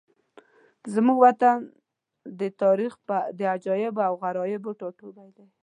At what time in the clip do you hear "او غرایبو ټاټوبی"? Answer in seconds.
4.07-5.27